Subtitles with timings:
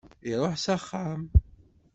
[0.29, 1.21] Iruḥ s axxam.